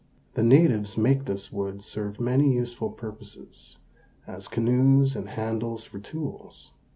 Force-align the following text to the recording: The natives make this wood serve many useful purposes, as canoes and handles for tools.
The 0.33 0.41
natives 0.41 0.97
make 0.97 1.25
this 1.25 1.53
wood 1.53 1.83
serve 1.83 2.19
many 2.19 2.55
useful 2.55 2.89
purposes, 2.89 3.77
as 4.25 4.47
canoes 4.47 5.15
and 5.15 5.29
handles 5.29 5.85
for 5.85 5.99
tools. 5.99 6.71